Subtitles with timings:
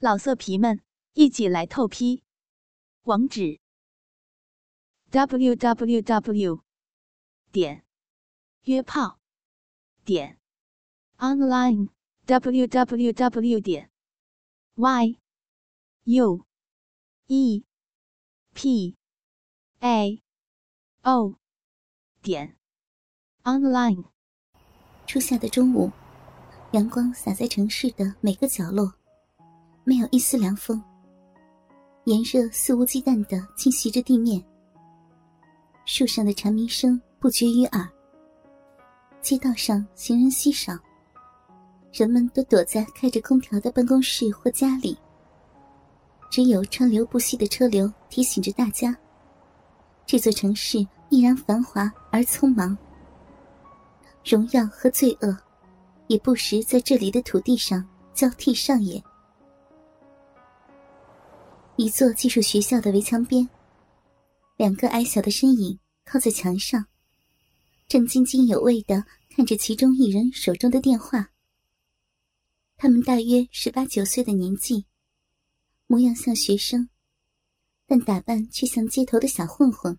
[0.00, 0.80] 老色皮们，
[1.14, 2.22] 一起来透批！
[3.02, 3.58] 网址
[5.10, 6.62] ：w w w
[7.50, 7.84] 点
[8.62, 9.18] 约炮
[10.04, 10.38] 点
[11.16, 11.88] online
[12.26, 13.90] w w w 点
[14.76, 15.18] y
[16.04, 16.46] u
[17.26, 17.64] e
[18.54, 18.96] p
[19.80, 20.22] a
[21.02, 21.34] o
[22.22, 22.56] 点
[23.42, 24.04] online。
[25.08, 25.90] 初夏的中午，
[26.70, 28.97] 阳光洒在城市的每个角落。
[29.88, 30.78] 没有一丝凉风，
[32.04, 34.44] 炎热肆无忌惮的侵袭着地面。
[35.86, 37.88] 树上的蝉鸣声不绝于耳。
[39.22, 40.76] 街道上行人稀少，
[41.90, 44.94] 人们都躲在开着空调的办公室或家里。
[46.30, 48.94] 只有川流不息的车流提醒着大家，
[50.04, 52.76] 这座城市依然繁华而匆忙。
[54.22, 55.34] 荣耀和罪恶，
[56.08, 59.02] 也不时在这里的土地上交替上演。
[61.80, 63.48] 一座技术学校的围墙边，
[64.56, 66.84] 两个矮小的身影靠在墙上，
[67.86, 71.30] 正津津有味的看着其中一人手中的电话。
[72.76, 74.86] 他们大约十八九岁的年纪，
[75.86, 76.88] 模样像学生，
[77.86, 79.96] 但打扮却像街头的小混混。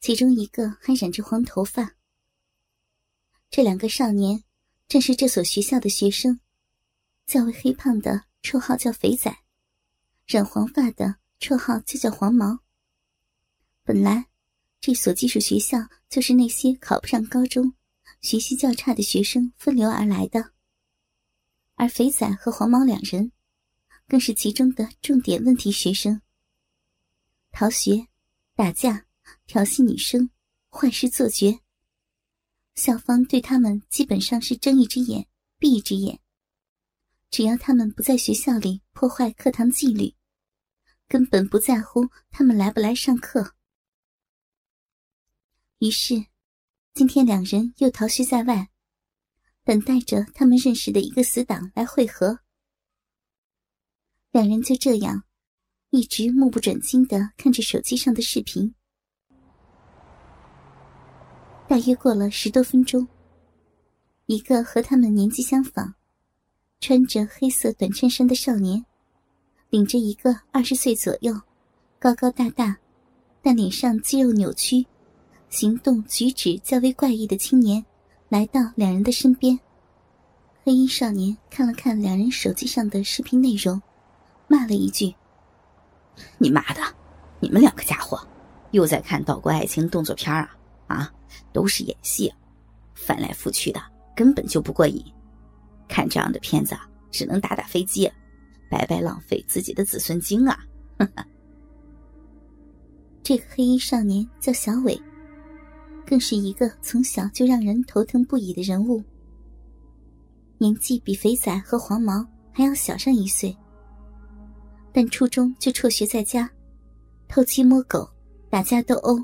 [0.00, 1.96] 其中一个还染着黄头发。
[3.50, 4.44] 这两个少年
[4.86, 6.38] 正是这所学校的学生，
[7.26, 9.36] 较为黑胖的，绰号叫肥仔。
[10.28, 12.58] 染黄发的绰号就叫黄毛。
[13.82, 14.26] 本来，
[14.78, 15.78] 这所技术学校
[16.10, 17.72] 就是那些考不上高中、
[18.20, 20.52] 学习较差的学生分流而来的。
[21.76, 23.32] 而肥仔和黄毛两人，
[24.06, 26.20] 更是其中的重点问题学生。
[27.50, 28.08] 逃学、
[28.54, 29.06] 打架、
[29.46, 30.28] 调戏女生、
[30.68, 31.60] 坏事做绝，
[32.74, 35.26] 校方对他们基本上是睁一只眼
[35.58, 36.20] 闭一只眼。
[37.30, 40.14] 只要他们不在学校里破坏课堂纪律。
[41.08, 43.54] 根本不在乎他们来不来上课。
[45.78, 46.26] 于是，
[46.92, 48.68] 今天两人又逃学在外，
[49.64, 52.40] 等待着他们认识的一个死党来会合。
[54.32, 55.24] 两人就这样，
[55.90, 58.74] 一直目不转睛的看着手机上的视频。
[61.66, 63.08] 大约过了十多分钟，
[64.26, 65.94] 一个和他们年纪相仿、
[66.80, 68.84] 穿着黑色短衬衫的少年。
[69.70, 71.38] 领着一个二十岁左右、
[71.98, 72.74] 高高大大，
[73.42, 74.86] 但脸上肌肉扭曲、
[75.50, 77.84] 行动举止较为怪异的青年，
[78.30, 79.58] 来到两人的身边。
[80.64, 83.80] 黑衣少年看了看两人手机上的视频内容，
[84.46, 85.14] 骂了一句
[86.38, 86.80] ：“你妈的，
[87.38, 88.26] 你们两个家伙，
[88.70, 90.50] 又在看岛国爱情动作片啊？
[90.86, 91.12] 啊，
[91.52, 92.32] 都是演戏，
[92.94, 93.82] 翻来覆去的，
[94.16, 95.04] 根本就不过瘾。
[95.86, 96.74] 看这样的片子，
[97.10, 98.10] 只能打打飞机。”
[98.68, 100.58] 白白浪费自己的子孙精啊！
[103.22, 105.00] 这个黑衣少年叫小伟，
[106.06, 109.02] 更是一个从小就让人头疼不已的人物。
[110.56, 113.56] 年纪比肥仔和黄毛还要小上一岁，
[114.92, 116.50] 但初中就辍学在家，
[117.28, 118.08] 偷鸡摸狗、
[118.50, 119.18] 打架斗殴，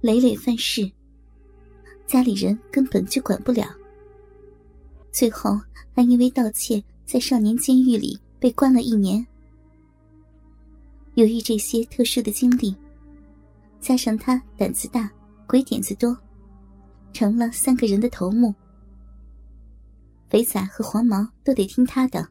[0.00, 0.90] 累累犯事，
[2.06, 3.66] 家里人根本就管不了。
[5.12, 5.60] 最后
[5.94, 8.18] 还因为盗窃，在少年监狱里。
[8.40, 9.24] 被关了一年。
[11.14, 12.74] 由于这些特殊的经历，
[13.80, 15.10] 加上他胆子大、
[15.46, 16.16] 鬼点子多，
[17.12, 18.54] 成了三个人的头目。
[20.28, 22.26] 肥仔和黄毛都得听他的，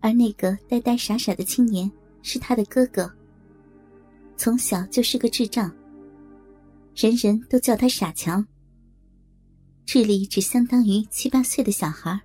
[0.00, 1.90] 而那个呆呆傻傻的青年
[2.22, 3.12] 是他的哥哥。
[4.36, 5.70] 从小就是个智障，
[6.94, 8.46] 人人都叫他傻强，
[9.84, 12.20] 智力只相当于七八岁的小孩。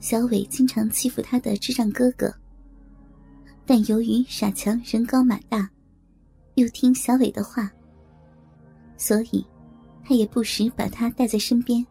[0.00, 2.34] 小伟经常欺负他的智障哥哥，
[3.66, 5.70] 但由于傻强人高马大，
[6.54, 7.70] 又听小伟的话，
[8.96, 9.46] 所以
[10.02, 11.86] 他也不时把他带在身边，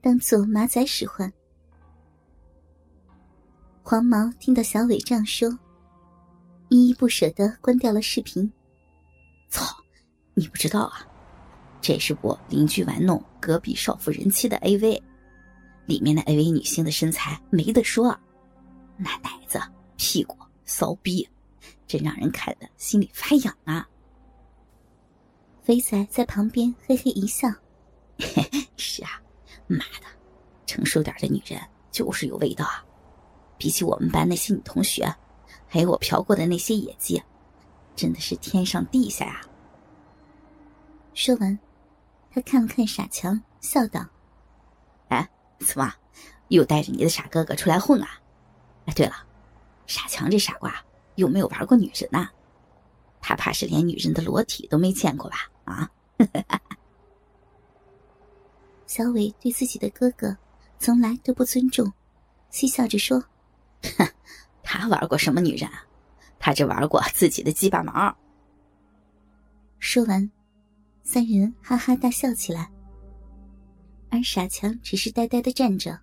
[0.00, 1.30] 当做马仔使唤。
[3.82, 5.48] 黄毛听到小伟这样说，
[6.68, 8.50] 依依不舍的关掉了视频。
[9.50, 9.66] 操，
[10.34, 11.04] 你不知道啊，
[11.80, 15.02] 这是我邻居玩弄隔壁少妇人妻的 AV。
[15.86, 18.18] 里面的 AV 女星的身材没得说，
[18.96, 19.60] 那奶子、
[19.96, 21.28] 屁股、骚逼，
[21.86, 23.88] 真让人看的心里发痒啊！
[25.62, 27.48] 肥仔在旁边嘿嘿一笑
[28.76, 29.22] ：“是啊，
[29.66, 30.06] 妈的，
[30.66, 31.60] 成熟点的女人
[31.90, 32.84] 就是有味道啊！
[33.58, 35.04] 比起我们班那些女同学，
[35.66, 37.22] 还有我嫖过的那些野鸡，
[37.94, 39.40] 真的是天上地下呀！”
[41.14, 41.58] 说完，
[42.30, 44.04] 他看了看傻强，笑道。
[45.58, 45.92] 怎么，
[46.48, 48.20] 又带着你的傻哥哥出来混啊？
[48.86, 49.14] 哎，对了，
[49.86, 50.74] 傻强这傻瓜
[51.16, 52.28] 有没有玩过女人呐？
[53.20, 55.50] 他怕是连女人的裸体都没见过吧？
[55.64, 55.90] 啊！
[58.86, 60.36] 小伟对自己的哥哥
[60.78, 61.92] 从来都不尊重，
[62.50, 63.20] 嬉笑着说
[63.98, 64.08] ：“哼，
[64.62, 65.84] 他玩过什么女人啊？
[66.38, 68.16] 他只玩过自己的鸡巴毛。”
[69.80, 70.30] 说完，
[71.02, 72.70] 三人哈哈大笑起来。
[74.08, 76.00] 而傻强只是呆呆的站着，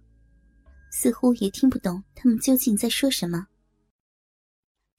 [0.91, 3.47] 似乎也听不懂他们究竟在说什么。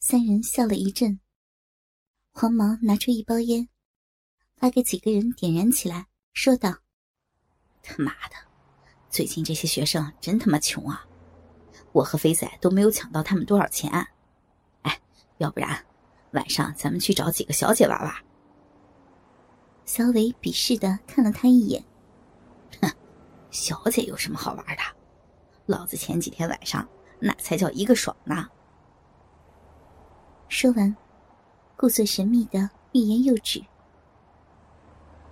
[0.00, 1.20] 三人笑了一阵，
[2.32, 3.68] 黄毛拿出一包烟，
[4.56, 6.78] 发给几个人点燃起来，说道
[7.82, 8.36] ：“他妈的，
[9.08, 11.06] 最近这些学生真他妈穷啊！
[11.92, 13.90] 我和肥仔都没有抢到他们多少钱。
[14.82, 15.00] 哎，
[15.38, 15.86] 要不然
[16.32, 18.12] 晚上咱们去找几个小姐玩玩。”
[19.86, 21.84] 小伟鄙视的看了他一眼。
[22.80, 22.90] 哼
[23.50, 24.82] 小姐有什么好玩的？
[25.66, 26.86] 老子前几天晚上
[27.18, 28.48] 那才叫一个爽呢！
[30.48, 30.94] 说完，
[31.76, 33.64] 故作神秘的欲言又止。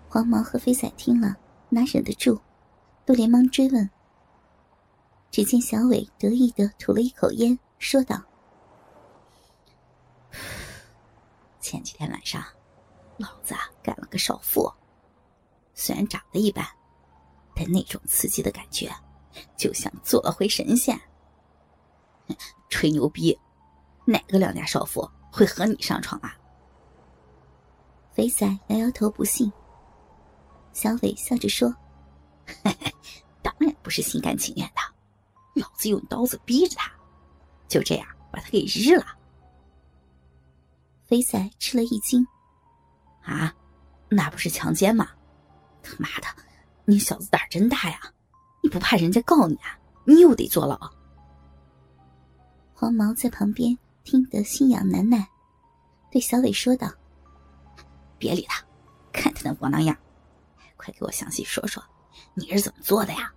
[0.09, 1.37] 黄毛和飞仔听了，
[1.69, 2.41] 哪忍得住，
[3.05, 3.91] 都连忙追问。
[5.31, 8.23] 只见小伟得意的吐了一口烟，说道
[11.61, 12.43] ：“前几天晚上，
[13.17, 14.73] 老子干了个少妇，
[15.75, 16.67] 虽然长得一般。”
[17.67, 18.91] 那种刺激的感觉，
[19.57, 20.99] 就像做了回神仙。
[22.69, 23.39] 吹牛逼，
[24.05, 26.37] 哪个良家少妇会和你上床啊？
[28.13, 29.53] 肥仔摇摇头不信。
[30.73, 31.75] 小伟笑着说
[33.43, 34.81] ：“当然不是心甘情愿的，
[35.61, 36.91] 老子用刀子逼着他，
[37.69, 39.07] 就这样把他给日了。”
[41.05, 42.27] 肥仔吃了一惊
[43.25, 43.55] ：“啊，
[44.09, 45.11] 那不是强奸吗？
[45.83, 46.27] 他妈的！”
[46.85, 48.01] 你小子胆真大呀！
[48.63, 49.79] 你不怕人家告你啊？
[50.05, 50.79] 你又得坐牢。
[52.75, 55.29] 黄毛在旁边听得心痒难耐，
[56.11, 56.91] 对小伟说道
[58.19, 58.65] ：“别理他，
[59.13, 59.97] 看他那窝囊样，
[60.77, 61.83] 快给我详细说说，
[62.35, 63.33] 你是怎么做的呀？”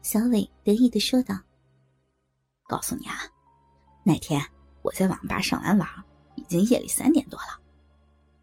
[0.00, 1.38] 小伟得意的说道
[2.66, 3.14] ：“告诉你啊，
[4.04, 4.42] 那天
[4.80, 5.88] 我在网吧上完网，
[6.34, 7.60] 已经夜里三点多了。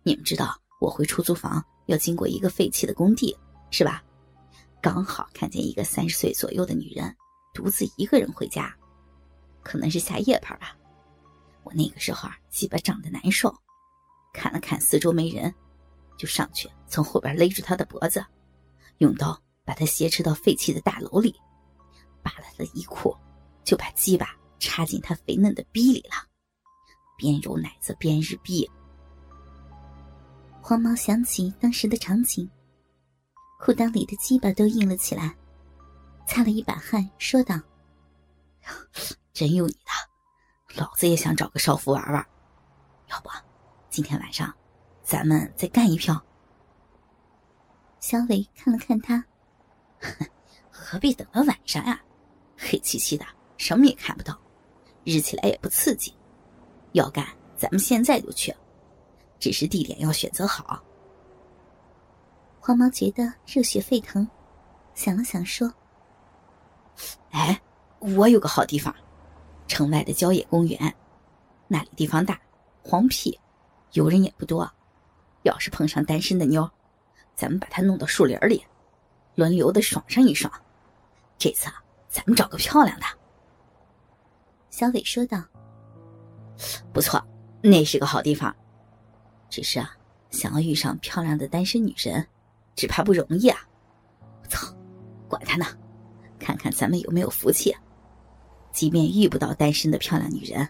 [0.03, 3.37] 你们知道我回出租房。”要经过一个废弃的工地，
[3.71, 4.03] 是吧？
[4.81, 7.15] 刚好看见一个三十岁左右的女人
[7.53, 8.75] 独自一个人回家，
[9.63, 10.77] 可能是下夜班吧。
[11.63, 13.55] 我那个时候啊，鸡巴胀得难受，
[14.33, 15.53] 看了看四周没人，
[16.17, 18.23] 就上去从后边勒住她的脖子，
[18.99, 21.35] 用刀把她挟持到废弃的大楼里，
[22.21, 23.15] 扒了她的衣裤，
[23.63, 26.29] 就把鸡巴插进她肥嫩的逼里了，
[27.17, 28.69] 边揉奶子边日逼。
[30.67, 32.49] 黄毛想起当时的场景，
[33.59, 35.35] 裤裆里的鸡巴都硬了起来，
[36.25, 37.61] 擦了一把汗，说道
[39.31, 42.27] ：“真有你的，老子也想找个少妇玩玩。
[43.11, 43.29] 要不，
[43.91, 44.51] 今天晚上
[45.03, 46.19] 咱们再干一票？”
[48.01, 49.23] 小伟看了看他，
[50.71, 52.01] 何必等到晚上呀？
[52.57, 53.23] 黑漆漆的，
[53.57, 54.35] 什么也看不到，
[55.03, 56.11] 日起来也不刺激。
[56.93, 57.23] 要干，
[57.55, 58.51] 咱们现在就去。
[59.39, 60.81] 只是地点要选择好。
[62.59, 64.27] 黄毛觉得热血沸腾，
[64.95, 65.71] 想了想说
[67.29, 67.61] ：“哎，
[67.99, 68.95] 我有个好地方，
[69.67, 70.95] 城外的郊野公园，
[71.67, 72.39] 那里地方大，
[72.83, 73.39] 荒僻，
[73.91, 74.67] 游人也不多。
[75.43, 76.67] 要是碰上单身的妞，
[77.35, 78.65] 咱们把她弄到树林里，
[79.35, 80.51] 轮流的爽上一爽。
[81.37, 83.05] 这次啊咱们找个漂亮的。”
[84.71, 85.43] 小伟说道
[86.91, 87.23] ：“不错，
[87.61, 88.53] 那是个好地方。”
[89.55, 89.95] 只是啊，
[90.31, 92.27] 想要遇上漂亮的单身女人，
[92.75, 93.57] 只怕不容易啊！
[94.43, 94.67] 我操，
[95.29, 95.65] 管他呢，
[96.37, 97.73] 看看咱们有没有福气。
[98.73, 100.67] 即便遇不到单身的漂亮女人，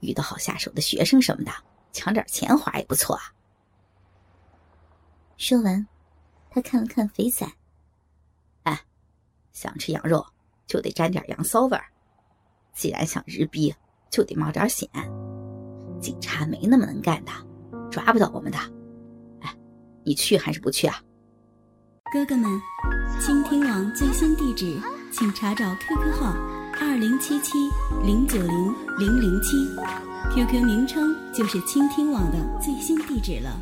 [0.00, 1.52] 遇到好下手的学生什么的，
[1.92, 3.22] 抢点钱花也不错啊。
[5.36, 5.86] 说完，
[6.50, 7.46] 他看了看肥仔，
[8.64, 8.80] 哎，
[9.52, 10.26] 想吃羊肉
[10.66, 11.84] 就得沾点羊骚味儿，
[12.74, 13.72] 既然想日逼，
[14.10, 14.90] 就得冒点险。
[16.00, 17.30] 警察没那么能干的。
[17.92, 18.58] 抓不到我们的，
[19.42, 19.54] 哎，
[20.02, 21.04] 你去还是不去啊？
[22.10, 22.50] 哥哥们，
[23.20, 24.80] 倾听网最新地址，
[25.12, 26.32] 请查找 QQ 号
[26.80, 27.68] 二零七七
[28.02, 29.68] 零九零零零七
[30.34, 33.60] ，QQ 名称就是倾听网的最新地址了。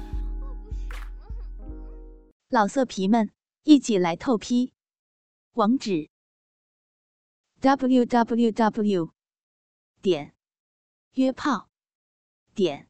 [2.50, 3.30] 老色皮们，
[3.64, 4.72] 一起来透批，
[5.54, 6.08] 网址
[7.60, 9.10] ：w w w.
[10.00, 10.34] 点
[11.14, 11.68] 约炮
[12.54, 12.89] 点。